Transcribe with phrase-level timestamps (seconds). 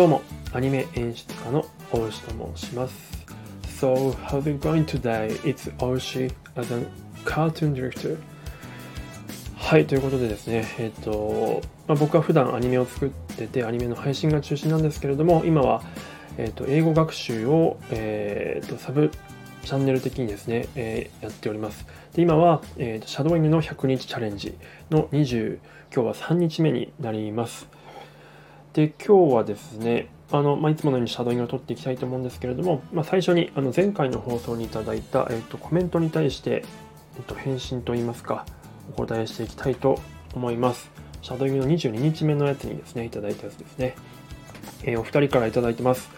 [0.00, 0.22] どうも、
[0.54, 3.26] アニメ演出家の大石と申します。
[3.84, 5.38] So, how's it going today?
[5.42, 6.86] It's Oishi as a
[7.26, 8.16] cartoon director.
[9.58, 15.82] はい、ということでですね、えっ、と、まあ、僕は普段アニメを作ってて、アニメの配信が中心なんですけれども、今は、
[16.38, 19.10] えっ、と、英語学習を、えっ、と、サブ
[19.64, 21.84] チャンネル的にですね、えー、やっております。
[22.14, 24.54] で今は、えーと、シャドウイングの100日チャレンジ
[24.90, 25.58] の20、
[25.94, 27.68] 今日は3日目になります。
[28.72, 36.64] で、今日はですね、あのまあ、いつものようにシャドウイングを取っていきたいと思うんですけれども、まあ、最初にあの前回の放送にいただいた、えーと、コメントに対して、
[37.16, 38.46] えーと、返信といいますか、
[38.90, 39.98] お答えしていきたいと
[40.34, 40.90] 思います。
[41.22, 43.96] シャドウイングの22日目のやつにですね、いただいたやつですね。
[44.84, 46.08] えー、お二人からいただいてます。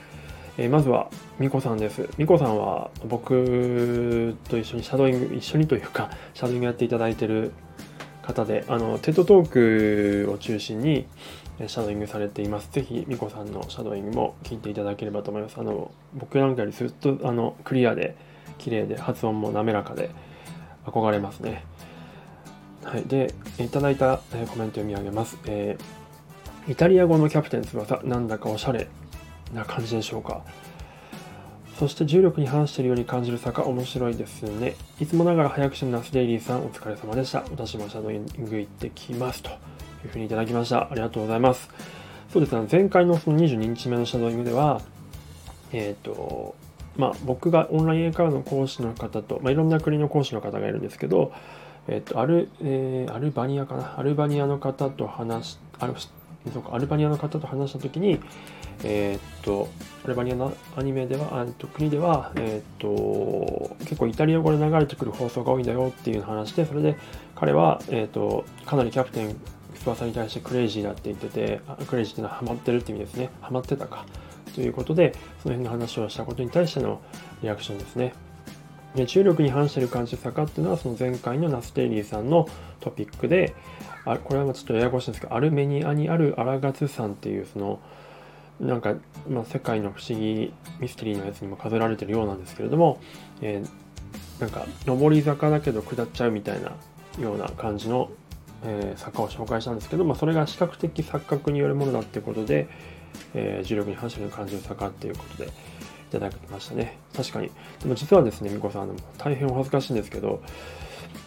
[0.58, 2.06] えー、まずは、みこさんです。
[2.18, 7.52] みこさんは僕と一緒にシャドウイング、一緒にというか、シャドウイングやっていただいてる
[8.22, 11.06] 方で、あの、 TED Talk を中心に
[11.66, 12.70] シャドウイングされています。
[12.72, 15.58] ぜひ、みこさんのシャドウイングも聞いていただければと思います。
[15.58, 18.16] あの、僕なんかよりずっと、あの、クリアで、
[18.58, 20.10] 綺麗で、発音も滑らかで、
[20.86, 21.64] 憧れますね。
[22.84, 23.02] はい。
[23.02, 25.38] で、いただいたコメント読み上げます。
[25.46, 28.88] えー、イタリア語のキャプテン翼、なんだかおしゃれ
[29.54, 30.42] な感じでしょうか。
[31.78, 34.76] そして重力に反しているように感じる坂面白いですね。
[35.00, 37.40] いつもながら早口の Nas Daily さんお疲れ様でした。
[37.50, 39.52] 私もシャドウイング行ってきますとい
[40.06, 40.88] うふうにいただきました。
[40.90, 41.68] ありがとうございます。
[42.32, 44.80] そうですね、前回のその22日目のシャドウイングでは、
[45.72, 46.54] えっ、ー、と、
[46.96, 51.32] まあ僕がオンライン英会話の講師の方と、まあ、いろんな国の講師の方がいるんですけど、
[51.88, 53.98] えっ、ー、と、アル、えー、アルバニアかな？
[53.98, 55.90] アルバニアの方と話し、あ
[56.52, 58.20] そうかアルバニアの方と話した時に、
[58.84, 59.68] えー、っと
[60.04, 66.96] アルバニアのアニメではあと国では、えー、っと結構イタリア語で流れてくる放送が多いんだよっていう話でそれで
[67.34, 69.36] 彼は、えー、っとかなりキャプテン
[69.82, 73.30] 翼に対してクレイジーだって言っててクレイジーっていうのはハマってるって意味ですね。
[73.40, 74.06] ハマってたか。
[74.54, 77.00] ということでその辺の話をしたことに対しての
[77.42, 78.12] リアクションですね。
[78.94, 82.46] で重力に反してる感じ坂っていうのはその前回の Nas Daily さんの
[82.80, 83.54] トピックで
[84.04, 87.80] あこれはちょっとややこしいんですけどアルメニアにあるアラガツ山っていうその
[88.60, 88.94] なんか、
[89.28, 93.00] まあ、世界の不思議ミステリーのやつにも飾られてるようなんですけれども、
[93.40, 96.72] えー、なんか上り坂だけど下っちゃうみたいな
[97.20, 98.10] ような感じの、
[98.64, 102.68] えー、坂を紹介したんですけど、まあ、それが視覚的錯覚によるものだっていうことで、
[103.34, 105.50] えー、重力に反射る感じる坂っていうことでい
[106.12, 106.98] ただきましたね。
[107.16, 107.50] 確かに。
[107.80, 110.42] でも実はですねみこさん大変お恥ずかしいんですけど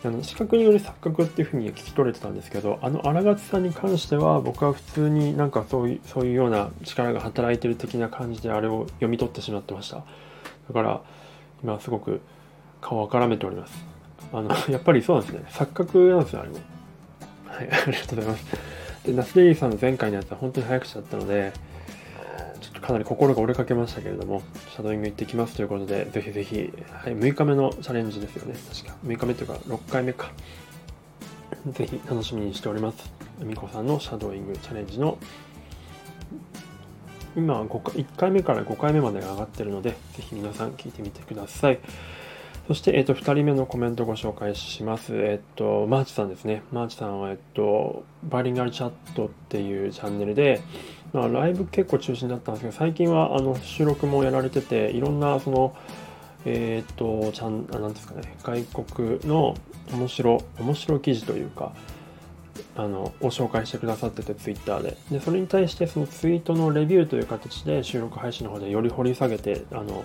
[0.04, 9.98] あの視覚による錯覚っていうふうに聞き取れてたんですけどあの荒勝さんに関しては僕は普通になんかそういうそういうような力が働いてる的な感じであれを読み取ってしまってました。
[9.98, 10.04] だ
[10.74, 11.02] から
[11.64, 12.22] 今すごく
[12.82, 13.86] 顔をからめております。
[14.32, 15.46] あの やっぱりそうなんですね。
[15.50, 16.56] 錯覚なんですよあれも。
[17.48, 18.46] はいありがとうございます。
[19.06, 21.54] でナスデリーさんの前回のやつは本当に早口だったので
[22.72, 28.56] かなり心が折れかけましたけれども、シャドウイング行ってきますということで、ぜひぜひ、はい、6日目のチャレンジですよね。
[28.74, 28.96] 確か。
[29.06, 30.32] 6日目というか、6回目か。
[31.68, 33.12] ぜひ楽しみにしております。
[33.40, 35.18] みこさんのシャドウイングチャレンジの、
[37.36, 41.80] 今は1回目から5回目までが上がってるので、ぜひ皆さん聞いてみてください。
[42.68, 45.16] そして、えっ、と、2人目のコメントをご紹介します。
[45.16, 46.64] えっ、と、マーチさんですね。
[46.72, 50.62] マーチさんは、えっ、と、バイリンガルチャットっていうチャンネルで、
[51.16, 55.74] まあ、ライブ結構中心だったんですけど、最近はあの収録もやられてて、いろんなその、
[56.44, 59.56] えっ、と、ちゃん、なんですかね、外国の
[59.94, 61.72] 面白、面白記事というか、
[62.76, 64.98] あの、を紹介してくださってて、ツイッターで。
[65.10, 70.04] で、それに対して、そのツイートのレビューという形で収録配信の方でより掘り下げて、あの、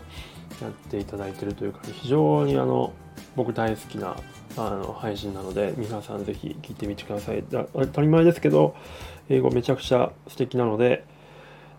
[0.60, 2.92] やっていただいてるというか、非常にあの、
[3.36, 4.16] 僕大好きな
[4.56, 7.44] あの配信なので、皆さんぜひ聞いてみてください。
[7.50, 8.74] 当たり前ですけど、
[9.28, 11.04] 英語めちゃくちゃ素敵なので、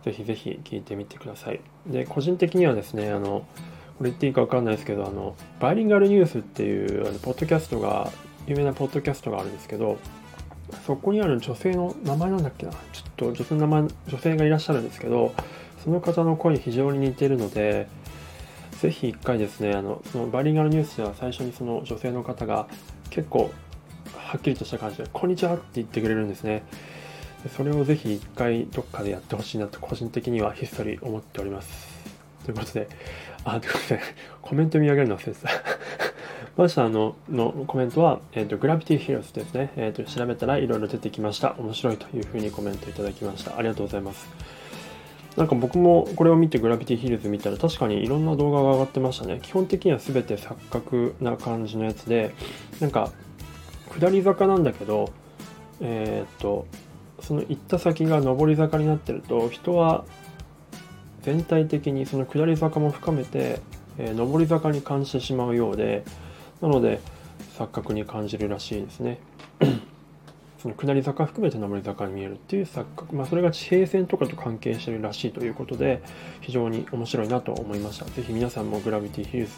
[0.04, 1.60] ぜひぜひ聞いてみてください。
[1.88, 3.46] で、個人的にはですね、あの、
[3.98, 8.12] これ言っていいかわかんないですけど、あの、バイリンガルニュースっていうあのポッドキャストが、
[8.48, 10.00] 有名なポッドキャストがあるんですけど、
[10.88, 12.78] そこにある女性の名前なんだっけな、ちょ
[13.08, 15.34] っと女性の名前、女性がいらっしゃるんですけど、
[15.84, 17.88] その方の声に非常に似てるので、
[18.82, 22.68] ぜひ一回ですね、あの、そのバイリンガルニュースでは最初にその女性の方が
[23.12, 23.52] 結構
[24.16, 26.64] はっきりとした感じで、こんにちはって言ってくれるんですね。
[27.56, 31.70] それをぜひ一回どっかでやってほしいなと個人的にはひっそり思っております。
[32.44, 32.90] ということで、
[33.44, 34.02] あ、ということで、
[34.42, 35.50] コメント見上げるの忘れてた。
[36.58, 39.74] まずあの、のコメントは、え、ー、と、グラビティヒルズですね。
[39.76, 41.54] え、ー、と、調べたらいろいろ出てきました。
[41.60, 43.60] 面白いというふうにコメントいただきました。
[43.60, 44.28] ありがとうございます。
[45.38, 49.40] なんか僕もこれを見てグラビティヒルズ見たら確かにいろんな動画が上がってましたね。
[49.42, 52.34] 基本的には全て錯覚な感じのやつで、
[52.80, 53.12] なんか、
[53.98, 55.12] 下り坂なんだけど、
[55.80, 56.66] えっ、と、
[57.22, 60.06] その行った先が上り坂になってると人は
[61.22, 63.62] 全体的にその下り坂も深めて、
[63.98, 66.04] えー、上り坂に感じてしまうようで
[66.62, 67.00] なので
[67.58, 69.20] 錯覚に感じるらしいですね
[70.62, 76.04] その下り坂含めて上り坂に見えるっていう錯覚、まあ、それが地平線とかと関係してるらしいということで
[76.42, 78.06] 非常に面白いなと思いました。
[78.06, 79.54] 是非皆さんもグラビティヒルズ、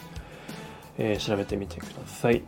[0.98, 2.42] えー、調べてみてください。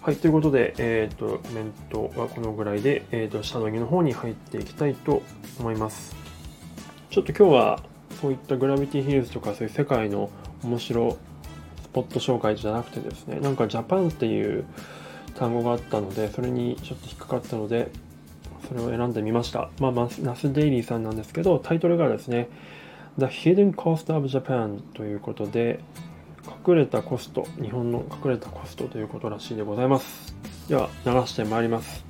[0.00, 5.22] はい、ということで、えっ、ー、と、コメントはこのぐらいで、えっ、ー、と、下の着の方に入っていきたいと
[5.58, 6.14] 思います。
[7.10, 7.82] ちょっと今日は、
[8.20, 10.30] そういったグラビティヒルズとか、そういう世界の
[10.62, 11.18] 面白
[11.82, 14.64] スポット紹介じゃなくてですね、なんかジャパンっていう
[15.38, 17.90] 単語があったので、それにちょっと引っかかったので、
[18.66, 19.70] それを選んでみました。
[19.80, 22.48] まあ、ナス・デイリーさんなんですけど、タイトルがですね、
[23.18, 25.80] The Hidden Cost of Japan ということで、
[26.66, 30.34] 隠れたコスト、日本の隠れたコストということらしいでございます。
[30.68, 32.04] では、流してまいります。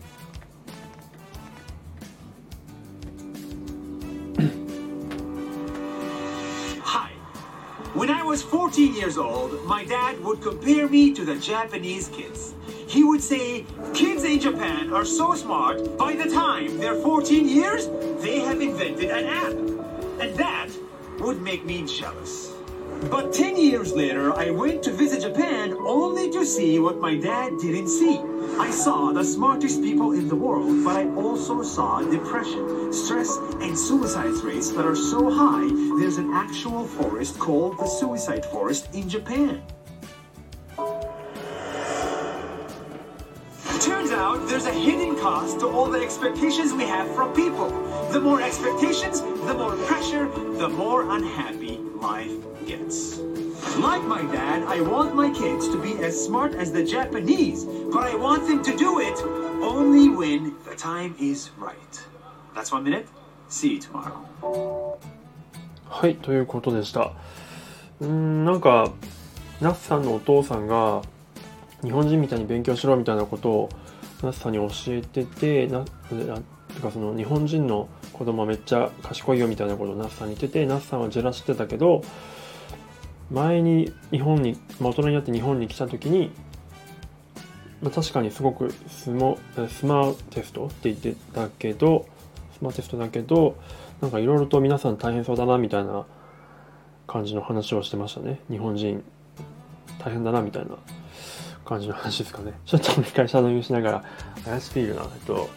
[7.94, 12.47] When I was 14 years old, my dad would compare me to the Japanese kids.
[12.88, 17.87] He would say, Kids in Japan are so smart, by the time they're 14 years,
[18.23, 19.52] they have invented an app.
[20.23, 20.69] And that
[21.20, 22.55] would make me jealous.
[23.11, 27.52] But 10 years later, I went to visit Japan only to see what my dad
[27.61, 28.19] didn't see.
[28.58, 33.79] I saw the smartest people in the world, but I also saw depression, stress, and
[33.79, 35.69] suicide rates that are so high,
[36.00, 39.62] there's an actual forest called the suicide forest in Japan.
[44.17, 47.69] out there's a hidden cost to all the expectations we have from people.
[48.11, 50.27] The more expectations, the more pressure,
[50.57, 52.31] the more unhappy life
[52.65, 53.19] gets.
[53.77, 58.03] Like my dad, I want my kids to be as smart as the Japanese, but
[58.03, 59.17] I want them to do it
[59.61, 61.95] only when the time is right.
[62.55, 63.07] That's one minute.
[63.50, 65.00] See you tomorrow.
[65.89, 67.13] はい、ということでした。
[68.01, 68.91] うん、なんか、
[69.61, 71.01] ナスさんのお父さんが
[71.83, 73.69] 日本人みたいに勉強しろみたいなことを
[74.22, 82.02] ナスさんに教えてて、な、てかその日本人の子供はめっちゃ賢いよみたいなことをナスさんに言ってて、ナスさんはジェラ知ってたけど、
[83.30, 86.30] 前に日本に、まあ、大人になって日本に来た時に、
[87.82, 89.38] まあ、確かにすごくスモ
[89.68, 92.06] スマーテストって言ってたけど
[92.58, 93.56] スマーテストだけど
[94.00, 96.06] なんかいろいろと皆さん大変そうだなみたいな
[97.06, 98.40] 感じの話をしてましたね。
[98.50, 99.02] 日本人
[99.98, 100.76] 大変だなみたいな。
[101.68, 104.04] 感じの話ですかねちょっと一回シャドウイングしながら
[104.42, 105.50] 怪しすぎるなえっと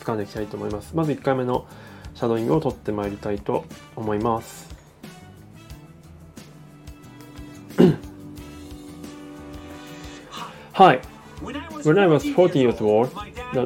[0.00, 1.66] 掴んでいきたいと思いますまず1回目の
[2.14, 3.64] シャドウイングを取ってまいりたいと
[3.96, 4.68] 思います
[10.74, 11.00] Hi.
[11.82, 13.12] When I was 14 years old,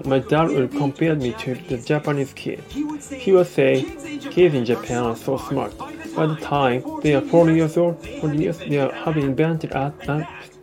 [0.06, 2.60] my dad would compare me to the Japanese kid.
[2.70, 3.82] He would say,
[4.30, 5.74] kids in Japan are so smart.
[6.14, 9.94] By the time they are 40 years old, 40 years, they are having invented art,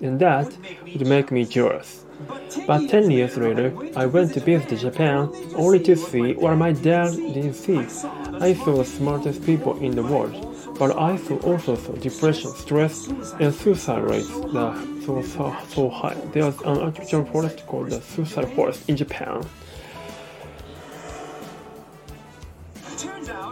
[0.01, 2.06] and that would make me jealous.
[2.68, 7.12] But 10 years later, I went to visit Japan only to see what my dad
[7.16, 7.80] didn't see.
[8.40, 10.36] I saw the smartest people in the world,
[10.78, 13.07] but I saw also saw depression, stress,
[13.40, 14.75] and suicide rates that
[15.06, 16.16] so, so, so high.
[16.34, 19.44] There's an artificial forest called the suicide forest in Japan.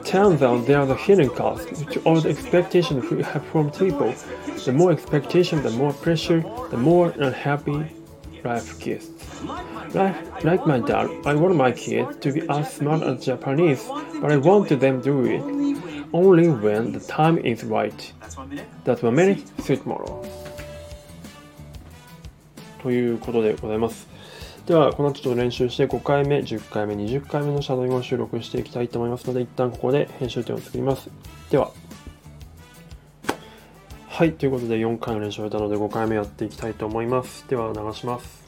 [0.07, 4.15] Turns out there are a hidden cost to all the expectations we have from people.
[4.65, 7.87] The more expectation, the more pressure, the more unhappy
[8.45, 9.09] life gets.
[9.95, 13.89] Like, like my dad, I want my kids to be as smart as Japanese,
[14.21, 15.43] but I want them to do it
[16.13, 18.13] only when the time is right.
[18.85, 20.25] That's one minute, see you tomorrow.
[22.83, 24.09] ということでございます。
[24.68, 31.10] では、この後ちょっと練習して5回目、10回目、20回目のシャドウイングを収録していきたいと思いますので、一旦ここで編集点を作ります。
[31.50, 31.72] では、
[34.10, 37.48] はい、ということで4回の練習を終えたので5回目やっていきたいと思います。
[37.48, 38.46] では、流します。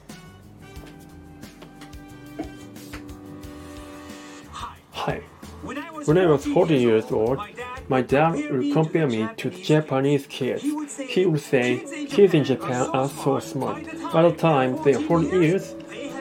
[4.92, 5.22] はい。
[5.64, 7.40] When I was 40 years old,
[7.88, 10.64] my dad would compare me to the Japanese kids.
[11.08, 13.86] He would say, kids in Japan are so smart.
[14.12, 15.76] By the time they are 40 years,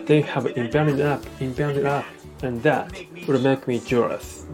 [0.08, 2.06] they have invented up, invented up,
[2.42, 2.90] and that
[3.26, 4.46] would make me jealous.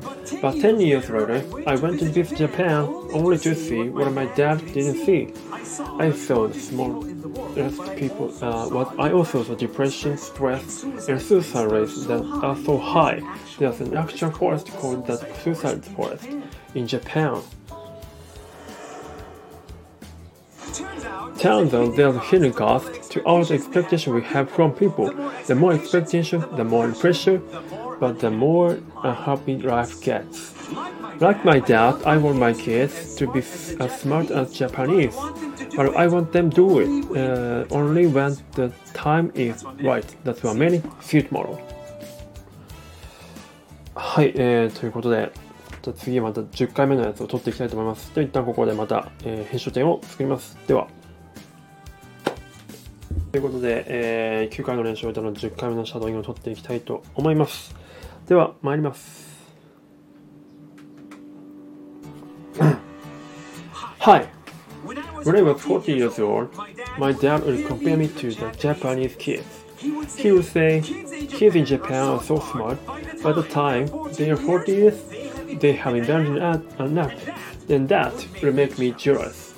[0.42, 4.58] But 10 years later, I went to visit Japan only to see what my dad
[4.72, 5.32] didn't see.
[6.00, 7.04] I saw the small
[7.96, 13.20] people, uh, what I also saw depression, stress, and suicide rates that are so high.
[13.56, 16.26] There's an actual forest called the suicide forest
[16.74, 17.42] in Japan.
[21.38, 25.12] Turns out there's a hidden cost to all the expectation we have from people.
[25.46, 27.40] The more expectation, the more pressure,
[28.00, 30.54] but the more unhappy life gets.
[31.20, 35.14] Like my dad, I want my kids to be as smart as Japanese,
[35.76, 40.06] but I want them to do it uh, only when the time is right.
[40.24, 41.58] That's what many see tomorrow.
[43.94, 45.30] はい、えー、ということで、
[45.82, 48.12] じゃ次また10回目のやつを撮っていきたいと思います。
[48.14, 50.56] で、一旦ここでまた、えー編集点を作ります。
[50.66, 50.88] では。
[53.34, 57.74] ということで、えー9回の練習を終えたので10回目のシャドウイングを取っていきたいと思います。
[58.28, 59.50] では、参ります。
[63.98, 64.28] Hi.
[65.24, 66.48] When I was 40 years old,
[66.96, 69.42] my dad would compare me to the Japanese kids.
[70.16, 70.80] He would say,
[71.28, 72.78] kids in Japan are so smart.
[73.20, 73.86] By the time
[74.16, 74.94] they are 40 years,
[75.58, 77.10] they have invented an an app.
[77.66, 78.14] Then that
[78.44, 79.54] would make me jealous.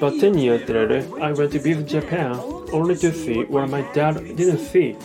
[0.00, 4.14] But 10 years later, I went to visit Japan only to see what my dad
[4.36, 4.96] didn't see.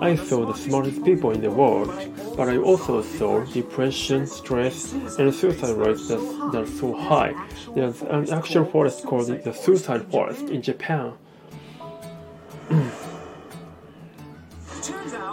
[0.00, 1.90] I saw the smartest people in the world,
[2.36, 6.18] but I also saw depression, stress, and suicide rates that,
[6.52, 7.34] that are so high.
[7.74, 11.12] There's an actual forest called the suicide forest in Japan.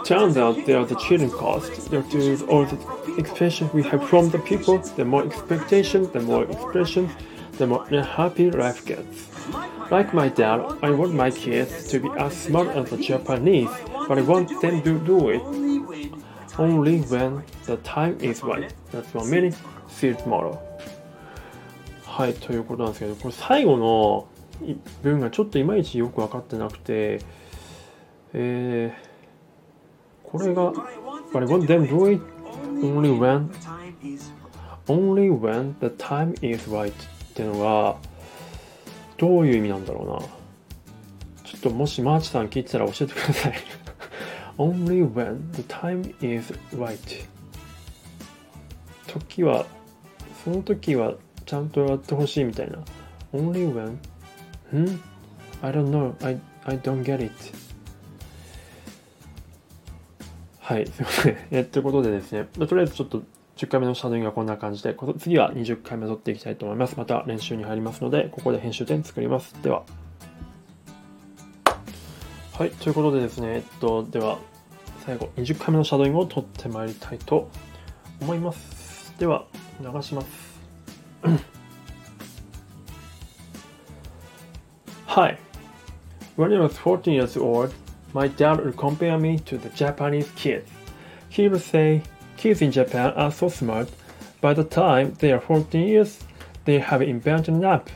[0.04, 1.90] Turns out there's a cheating cost.
[1.90, 2.78] There is all the
[3.18, 4.78] expectations we have from the people.
[4.78, 7.10] The more expectations, the more expressions,
[7.58, 9.28] the more unhappy life gets.
[9.90, 13.70] Like my dad, I want my kids to be as smart as the Japanese,
[14.08, 15.42] but I want them to do it
[16.58, 18.72] only when the time is right.
[18.90, 19.54] That's one minute,
[19.88, 20.58] see it tomorrow.
[22.04, 24.26] はい、ということなんですけど、これ最後の
[25.02, 27.20] 文がちょっといまいちよく分かってなくて、
[28.32, 30.72] えー、これが、
[31.32, 32.22] But I want them to do it
[32.80, 33.50] only when,
[34.88, 36.92] only when the time is right
[37.36, 37.96] っていうのが、
[39.18, 41.44] どういう意味なんだろうな。
[41.44, 43.54] ちょっともしマーチさん聞いてたら教えてください。
[44.56, 46.98] only when the time is right
[49.06, 49.66] 時は、
[50.42, 51.12] その時は
[51.44, 52.78] ちゃんとやってほしいみたいな。
[53.34, 53.90] only when?
[54.74, 55.00] ん
[55.60, 56.14] ?I don't know.
[56.24, 57.32] I, I don't get it.
[60.58, 61.36] はい、すいません。
[61.50, 63.22] えということでですね、とりあえずちょっと
[63.56, 66.96] 10回目のシャドウイングはこんな感じで、次は20回目取っていきたいと思います。
[66.98, 69.54] また練習に入りますので、ここで編集点作ります。
[69.62, 69.82] では。
[72.52, 74.38] はい、ということでですね、えっと、では、
[75.06, 77.48] 最後、20回目のシャドウイングを取ってまいりたいと
[78.20, 79.14] 思います。
[79.18, 79.46] では、
[79.80, 80.60] 流します。
[85.06, 85.38] Hi.
[86.36, 87.72] When I was 14 years old,
[88.12, 90.68] my dad would compare me to the Japanese kids.
[91.30, 92.02] He would say,
[92.36, 93.90] kids in Japan are so smart.
[94.40, 96.20] By the time they are 14 years,
[96.64, 97.90] they have invented an app.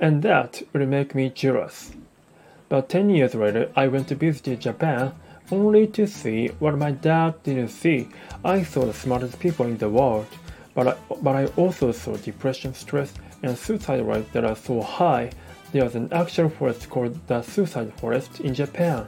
[0.00, 1.92] And that would make me jealous.
[2.68, 5.12] But 10 years later, I went to visit Japan
[5.50, 8.08] only to see what my dad didn't see.
[8.44, 10.26] I saw the smartest people in the world,
[10.74, 15.30] but I, but I also saw depression, stress, and suicide rates that are so high.
[15.72, 19.06] There's an actual forest called the suicide forest in Japan.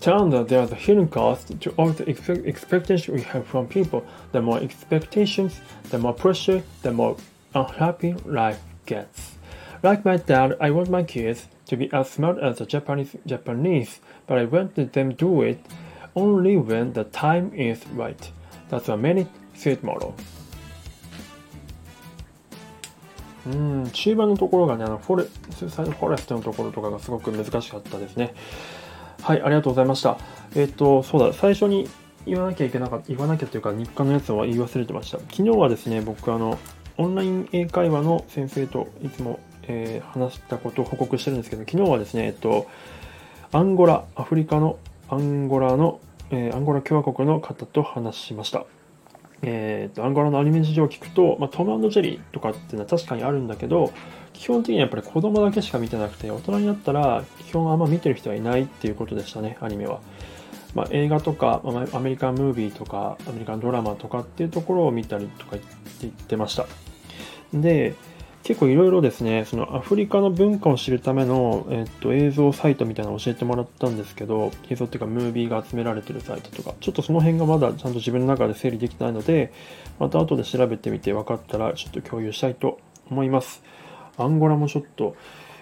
[0.00, 4.04] Turns out there's a hidden cost to all the expe- expectations we have from people.
[4.32, 5.60] The more expectations,
[5.90, 7.16] the more pressure, the more
[7.54, 9.36] unhappy life gets.
[9.82, 14.00] Like my dad, I want my kids to be as smart as the Japanese Japanese,
[14.26, 15.64] but I want them to do it
[16.14, 18.30] only when the time is right.
[18.68, 20.14] That's a minute suit model.
[23.46, 28.34] うん、中盤のところがね、あのフォレスーサイドフォレストのところとかがすごく難しかったですね。
[29.29, 30.17] はい、ありがとうございました。
[30.55, 31.87] えっ、と、そうだ、最初に
[32.25, 35.19] 言わなきゃいけなかった、言わなきゃというか、日課のやつは言い忘れてました。
[35.19, 36.57] 昨日はですね、僕、あの、
[36.97, 42.65] オンライン英会話の先生といつも、えー話したことを報告してるんですけど、昨日はですね、えっと、
[43.51, 45.99] アンゴラ、アフリカのアンゴラの、
[46.31, 48.65] えーアンゴラ共和国の方と話しました。
[49.41, 53.93] えーとアンゴラのアニメ事情を聞くと、まあ、トムジェリーとかっていうのは確かにあるんだけど
[54.33, 60.01] 基本的にはやっぱり子供だけしか見てなくて大人になったら基本あんま見てる人はいないっていうことでしたねアニメは、
[60.75, 61.61] まあ、映画とか
[61.93, 65.57] アメリカンムービーとかアメリカンドラマとかっていうところを見たりとか
[66.01, 66.65] 言ってました。
[67.53, 67.95] で
[68.49, 76.73] 結構いろいろですねそのアフリカの文化を知るための、えっと映像サイトみたいなのを教えてもらったんですけど映像っていうかムービーが集められてるサイトとか。
[76.81, 79.53] ちょっとその辺がまだちゃんと自分の中で整理できてないので
[79.99, 82.79] また後で調べてみて分かったらちょっと共有したいと
[83.11, 83.61] 思います。
[84.17, 85.15] アンゴラもちょっと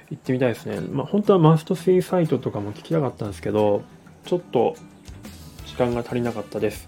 [0.10, 0.80] 行ってみたいですね。
[0.80, 3.82] まあ本当はマストシーサイトとかも聞きたかったんですけど
[4.24, 4.78] ちょっと
[5.66, 6.88] 時間が足りなかったです。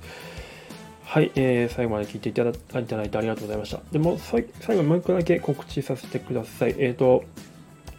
[1.10, 2.54] はい、えー最後まで聞いていただい
[2.86, 3.82] ただいてありがとうございました。
[3.92, 4.44] でも、最
[4.78, 6.76] 後もう一個だけ告知させてください。
[6.78, 7.24] えっ、と、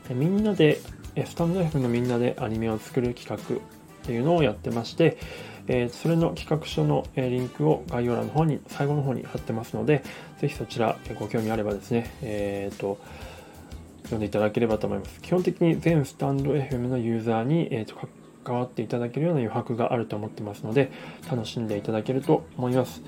[0.08, 0.78] えみんなで、
[1.16, 3.58] えスタンド F のみんなでアニメを作る企画っ
[4.04, 5.18] ていうのをやってまして、
[5.66, 10.04] えーそれの企画書の、えーリンクを概要欄の方に、最後の方に貼ってますので、
[10.38, 13.00] ぜひそちら、えーご興味あればですね、えーと、
[14.04, 15.20] 読んでいただければと思います。
[15.20, 18.08] 基本的に全スタンド FM のユーザーに、えーと
[18.44, 20.90] 関わっていただけるような余白があると思ってますので、
[21.30, 23.02] 楽しんでいただけると思います。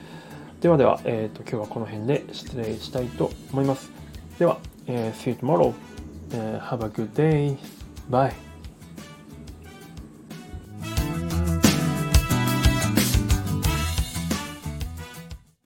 [0.61, 3.91] ではでは、えーと今日はこの辺で失礼したいと思います。
[4.39, 5.73] では、えー See you tomorrow.
[6.33, 7.57] えー have a good day.
[8.11, 8.52] Bye.